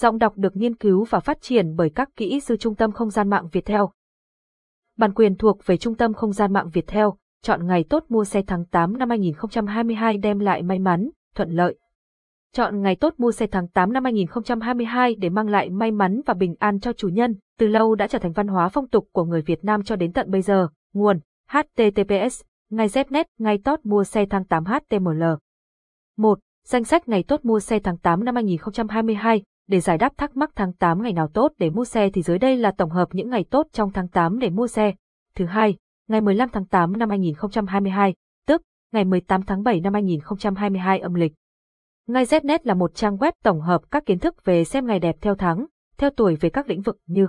[0.00, 3.10] Giọng đọc được nghiên cứu và phát triển bởi các kỹ sư Trung tâm Không
[3.10, 3.90] gian mạng Việt Theo.
[4.98, 8.24] Bản quyền thuộc về Trung tâm Không gian mạng Việt Theo, chọn ngày tốt mua
[8.24, 11.78] xe tháng 8 năm 2022 đem lại may mắn, thuận lợi.
[12.52, 16.34] Chọn ngày tốt mua xe tháng 8 năm 2022 để mang lại may mắn và
[16.34, 19.24] bình an cho chủ nhân, từ lâu đã trở thành văn hóa phong tục của
[19.24, 20.68] người Việt Nam cho đến tận bây giờ.
[20.92, 25.22] Nguồn https ngày znet ngày tốt mua xe tháng 8 html
[26.16, 26.38] 1.
[26.66, 30.50] Danh sách ngày tốt mua xe tháng 8 năm 2022 để giải đáp thắc mắc
[30.54, 33.30] tháng 8 ngày nào tốt để mua xe thì dưới đây là tổng hợp những
[33.30, 34.94] ngày tốt trong tháng 8 để mua xe.
[35.34, 35.76] Thứ hai,
[36.08, 38.14] ngày 15 tháng 8 năm 2022,
[38.46, 41.32] tức ngày 18 tháng 7 năm 2022 âm lịch.
[42.06, 45.16] Ngay Znet là một trang web tổng hợp các kiến thức về xem ngày đẹp
[45.20, 45.66] theo tháng,
[45.98, 47.26] theo tuổi về các lĩnh vực như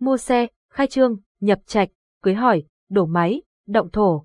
[0.00, 1.88] mua xe, khai trương, nhập trạch,
[2.22, 4.24] cưới hỏi, đổ máy, động thổ,